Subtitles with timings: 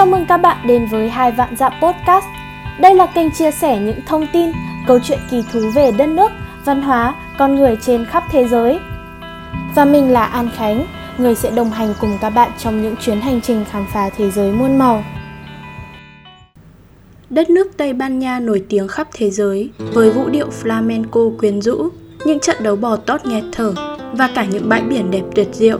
[0.00, 2.24] Chào mừng các bạn đến với Hai Vạn Dạ Podcast.
[2.80, 4.50] Đây là kênh chia sẻ những thông tin,
[4.86, 6.30] câu chuyện kỳ thú về đất nước,
[6.64, 8.78] văn hóa, con người trên khắp thế giới.
[9.74, 10.86] Và mình là An Khánh,
[11.18, 14.30] người sẽ đồng hành cùng các bạn trong những chuyến hành trình khám phá thế
[14.30, 15.04] giới muôn màu.
[17.30, 21.62] Đất nước Tây Ban Nha nổi tiếng khắp thế giới với vũ điệu flamenco quyến
[21.62, 21.88] rũ,
[22.24, 23.74] những trận đấu bò tót nghẹt thở
[24.12, 25.78] và cả những bãi biển đẹp tuyệt diệu.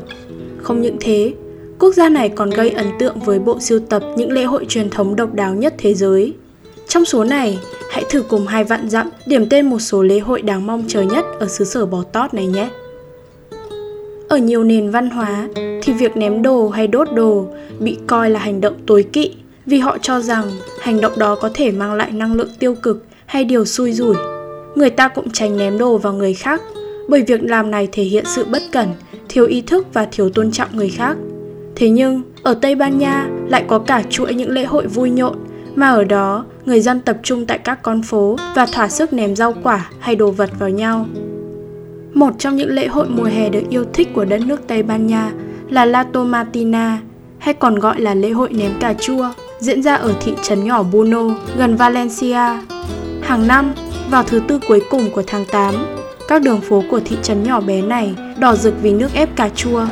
[0.62, 1.34] Không những thế,
[1.81, 4.91] quốc gia này còn gây ấn tượng với bộ sưu tập những lễ hội truyền
[4.91, 6.34] thống độc đáo nhất thế giới.
[6.88, 7.59] Trong số này,
[7.91, 11.02] hãy thử cùng hai vạn dặm điểm tên một số lễ hội đáng mong chờ
[11.02, 12.69] nhất ở xứ sở bò tót này nhé.
[14.29, 15.48] Ở nhiều nền văn hóa
[15.83, 17.47] thì việc ném đồ hay đốt đồ
[17.79, 19.35] bị coi là hành động tối kỵ
[19.66, 23.05] vì họ cho rằng hành động đó có thể mang lại năng lượng tiêu cực
[23.27, 24.16] hay điều xui rủi.
[24.74, 26.62] Người ta cũng tránh ném đồ vào người khác
[27.09, 28.88] bởi việc làm này thể hiện sự bất cẩn,
[29.29, 31.16] thiếu ý thức và thiếu tôn trọng người khác.
[31.80, 35.37] Thế nhưng, ở Tây Ban Nha lại có cả chuỗi những lễ hội vui nhộn
[35.75, 39.37] mà ở đó người dân tập trung tại các con phố và thỏa sức ném
[39.37, 41.07] rau quả hay đồ vật vào nhau.
[42.15, 45.07] Một trong những lễ hội mùa hè được yêu thích của đất nước Tây Ban
[45.07, 45.32] Nha
[45.71, 47.01] là La Tomatina,
[47.38, 50.82] hay còn gọi là lễ hội ném cà chua, diễn ra ở thị trấn nhỏ
[50.82, 51.23] Buno,
[51.59, 52.59] gần Valencia.
[53.23, 53.73] Hàng năm,
[54.10, 55.74] vào thứ tư cuối cùng của tháng 8,
[56.29, 59.49] các đường phố của thị trấn nhỏ bé này đỏ rực vì nước ép cà
[59.49, 59.87] chua.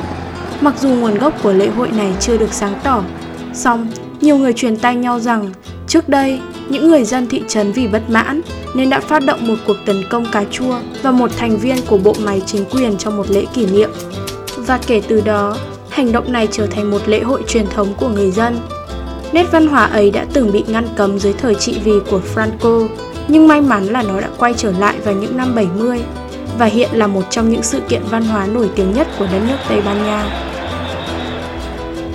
[0.60, 3.02] Mặc dù nguồn gốc của lễ hội này chưa được sáng tỏ,
[3.54, 3.86] song
[4.20, 5.50] nhiều người truyền tay nhau rằng
[5.86, 8.40] trước đây những người dân thị trấn vì bất mãn
[8.74, 11.98] nên đã phát động một cuộc tấn công cà chua và một thành viên của
[11.98, 13.90] bộ máy chính quyền trong một lễ kỷ niệm.
[14.56, 15.56] Và kể từ đó,
[15.90, 18.60] hành động này trở thành một lễ hội truyền thống của người dân.
[19.32, 22.88] Nét văn hóa ấy đã từng bị ngăn cấm dưới thời trị vì của Franco,
[23.28, 26.00] nhưng may mắn là nó đã quay trở lại vào những năm 70
[26.58, 29.40] và hiện là một trong những sự kiện văn hóa nổi tiếng nhất của đất
[29.48, 30.47] nước Tây Ban Nha.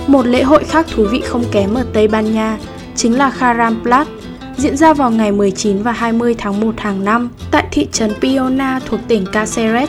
[0.06, 2.58] Một lễ hội khác thú vị không kém ở Tây Ban Nha
[2.96, 4.08] chính là Karamplat,
[4.56, 8.80] diễn ra vào ngày 19 và 20 tháng 1 hàng năm tại thị trấn Piona
[8.86, 9.88] thuộc tỉnh Caceres.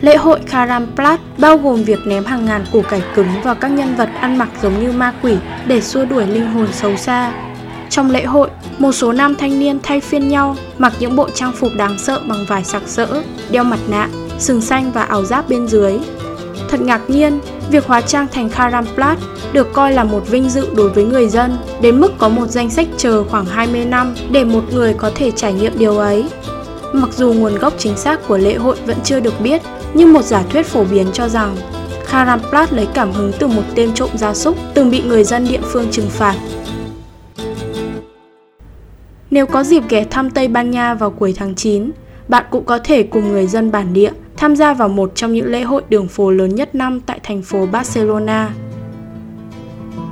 [0.00, 3.94] Lễ hội Karamplat bao gồm việc ném hàng ngàn củ cải cứng vào các nhân
[3.96, 7.32] vật ăn mặc giống như ma quỷ để xua đuổi linh hồn xấu xa.
[7.90, 11.52] Trong lễ hội, một số nam thanh niên thay phiên nhau mặc những bộ trang
[11.52, 15.48] phục đáng sợ bằng vải sặc sỡ, đeo mặt nạ, sừng xanh và áo giáp
[15.48, 15.98] bên dưới.
[16.68, 19.18] Thật ngạc nhiên, việc hóa trang thành Karamplat
[19.52, 22.70] được coi là một vinh dự đối với người dân, đến mức có một danh
[22.70, 26.24] sách chờ khoảng 20 năm để một người có thể trải nghiệm điều ấy.
[26.92, 29.62] Mặc dù nguồn gốc chính xác của lễ hội vẫn chưa được biết,
[29.94, 31.56] nhưng một giả thuyết phổ biến cho rằng
[32.10, 35.60] Karamplat lấy cảm hứng từ một tên trộm gia súc từng bị người dân địa
[35.62, 36.34] phương trừng phạt.
[39.30, 41.90] Nếu có dịp ghé thăm Tây Ban Nha vào cuối tháng 9,
[42.28, 44.10] bạn cũng có thể cùng người dân bản địa
[44.44, 47.42] tham gia vào một trong những lễ hội đường phố lớn nhất năm tại thành
[47.42, 48.50] phố Barcelona.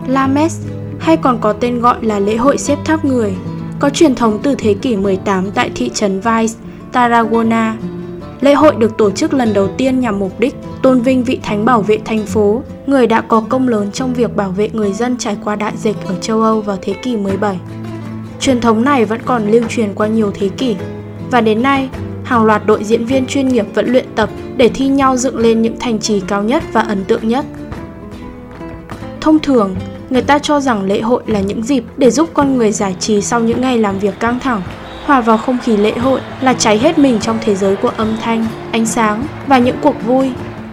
[0.07, 0.61] La Mes,
[0.99, 3.35] hay còn có tên gọi là lễ hội xếp tháp người,
[3.79, 6.57] có truyền thống từ thế kỷ 18 tại thị trấn Valls,
[6.93, 7.77] Tarragona.
[8.41, 11.65] Lễ hội được tổ chức lần đầu tiên nhằm mục đích tôn vinh vị thánh
[11.65, 15.17] bảo vệ thành phố, người đã có công lớn trong việc bảo vệ người dân
[15.19, 17.57] trải qua đại dịch ở châu Âu vào thế kỷ 17.
[18.41, 20.77] Truyền thống này vẫn còn lưu truyền qua nhiều thế kỷ,
[21.31, 21.89] và đến nay,
[22.33, 25.63] hàng loạt đội diễn viên chuyên nghiệp vẫn luyện tập để thi nhau dựng lên
[25.63, 27.45] những thành trì cao nhất và ấn tượng nhất.
[29.21, 29.75] Thông thường,
[30.11, 33.21] người ta cho rằng lễ hội là những dịp để giúp con người giải trí
[33.21, 34.63] sau những ngày làm việc căng thẳng.
[35.07, 38.17] Hòa vào không khí lễ hội là cháy hết mình trong thế giới của âm
[38.23, 40.31] thanh, ánh sáng và những cuộc vui.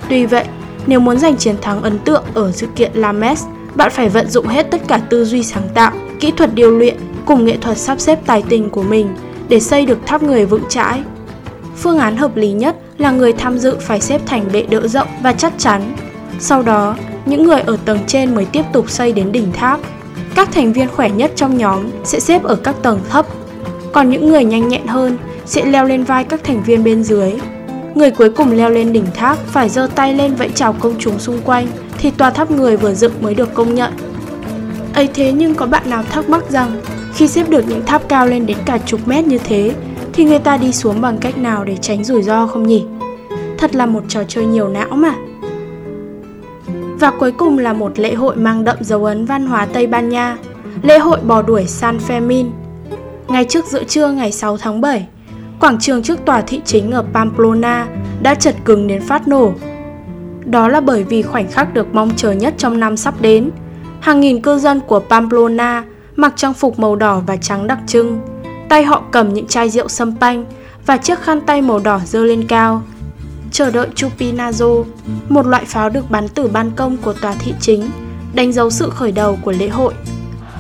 [0.09, 0.45] Tuy vậy,
[0.87, 4.29] nếu muốn giành chiến thắng ấn tượng ở sự kiện La Messe, bạn phải vận
[4.29, 7.77] dụng hết tất cả tư duy sáng tạo, kỹ thuật điều luyện cùng nghệ thuật
[7.77, 9.07] sắp xếp tài tình của mình
[9.49, 11.03] để xây được tháp người vững chãi.
[11.81, 15.07] Phương án hợp lý nhất là người tham dự phải xếp thành bệ đỡ rộng
[15.23, 15.95] và chắc chắn.
[16.39, 16.95] Sau đó,
[17.25, 19.79] những người ở tầng trên mới tiếp tục xây đến đỉnh tháp.
[20.35, 23.25] Các thành viên khỏe nhất trong nhóm sẽ xếp ở các tầng thấp,
[23.91, 27.33] còn những người nhanh nhẹn hơn sẽ leo lên vai các thành viên bên dưới.
[27.95, 31.19] Người cuối cùng leo lên đỉnh tháp phải giơ tay lên vẫy chào công chúng
[31.19, 33.93] xung quanh thì tòa tháp người vừa dựng mới được công nhận.
[34.93, 36.81] ấy thế nhưng có bạn nào thắc mắc rằng
[37.13, 39.71] khi xếp được những tháp cao lên đến cả chục mét như thế
[40.13, 42.85] thì người ta đi xuống bằng cách nào để tránh rủi ro không nhỉ?
[43.57, 45.15] Thật là một trò chơi nhiều não mà.
[46.99, 50.09] Và cuối cùng là một lễ hội mang đậm dấu ấn văn hóa Tây Ban
[50.09, 50.37] Nha,
[50.81, 52.45] lễ hội bò đuổi San Fermin.
[53.27, 55.07] Ngay trước giữa trưa ngày 6 tháng 7,
[55.59, 57.87] quảng trường trước tòa thị chính ở Pamplona
[58.21, 59.51] đã chật cứng đến phát nổ.
[60.45, 63.49] Đó là bởi vì khoảnh khắc được mong chờ nhất trong năm sắp đến.
[63.99, 65.83] Hàng nghìn cư dân của Pamplona
[66.15, 68.19] mặc trang phục màu đỏ và trắng đặc trưng.
[68.69, 70.45] Tay họ cầm những chai rượu sâm panh
[70.85, 72.83] và chiếc khăn tay màu đỏ dơ lên cao.
[73.51, 74.83] Chờ đợi Chupinazo,
[75.29, 77.89] một loại pháo được bắn từ ban công của tòa thị chính,
[78.33, 79.93] đánh dấu sự khởi đầu của lễ hội.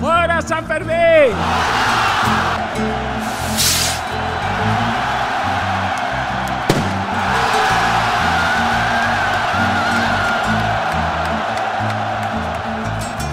[0.01, 1.31] Fuera San Fermín!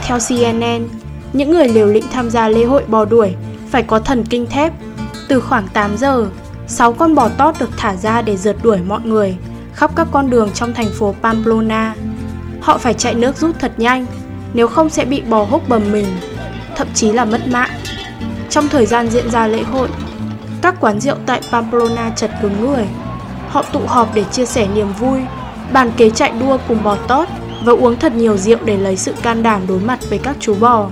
[0.07, 0.89] Theo CNN,
[1.33, 3.35] những người liều lĩnh tham gia lễ hội bò đuổi
[3.77, 4.73] phải có thần kinh thép.
[5.29, 6.27] Từ khoảng 8 giờ,
[6.67, 9.37] 6 con bò tót được thả ra để rượt đuổi mọi người
[9.75, 11.95] khắp các con đường trong thành phố Pamplona.
[12.61, 14.07] Họ phải chạy nước rút thật nhanh,
[14.55, 16.07] nếu không sẽ bị bò húc bầm mình,
[16.77, 17.71] thậm chí là mất mạng.
[18.51, 19.89] Trong thời gian diễn ra lễ hội,
[20.63, 22.85] các quán rượu tại Pamplona chật cứng người.
[23.49, 25.21] Họ tụ họp để chia sẻ niềm vui,
[25.73, 27.29] bàn kế chạy đua cùng bò tót
[27.65, 30.55] và uống thật nhiều rượu để lấy sự can đảm đối mặt với các chú
[30.61, 30.89] bò.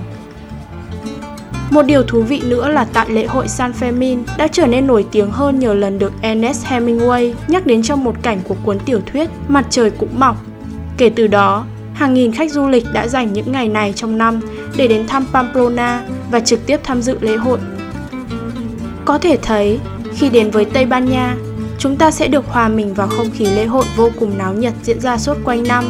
[1.75, 5.05] Một điều thú vị nữa là tại lễ hội San Fermin đã trở nên nổi
[5.11, 8.99] tiếng hơn nhờ lần được Ernest Hemingway nhắc đến trong một cảnh của cuốn tiểu
[9.05, 10.35] thuyết Mặt trời cũng mọc.
[10.97, 14.39] Kể từ đó, hàng nghìn khách du lịch đã dành những ngày này trong năm
[14.77, 17.59] để đến thăm Pamplona và trực tiếp tham dự lễ hội.
[19.05, 19.79] Có thể thấy,
[20.13, 21.35] khi đến với Tây Ban Nha,
[21.77, 24.73] chúng ta sẽ được hòa mình vào không khí lễ hội vô cùng náo nhiệt
[24.83, 25.83] diễn ra suốt quanh năm.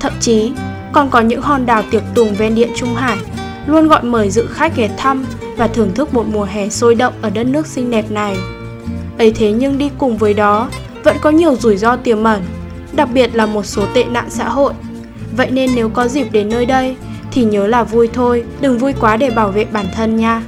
[0.00, 0.52] Thậm chí,
[0.92, 3.18] còn có những hòn đảo tiệc tùng ven địa Trung Hải
[3.68, 5.24] luôn gọi mời dự khách ghé thăm
[5.56, 8.36] và thưởng thức một mùa hè sôi động ở đất nước xinh đẹp này.
[9.18, 10.70] Ấy thế nhưng đi cùng với đó
[11.04, 12.42] vẫn có nhiều rủi ro tiềm ẩn,
[12.92, 14.72] đặc biệt là một số tệ nạn xã hội.
[15.36, 16.96] Vậy nên nếu có dịp đến nơi đây
[17.32, 20.42] thì nhớ là vui thôi, đừng vui quá để bảo vệ bản thân nha.